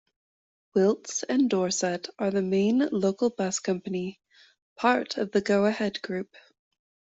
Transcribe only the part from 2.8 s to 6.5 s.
local bus company, part of the Go-Ahead group.